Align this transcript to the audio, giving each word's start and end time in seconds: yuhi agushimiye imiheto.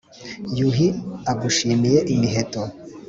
yuhi 0.57 0.87
agushimiye 1.31 1.99
imiheto. 2.13 2.61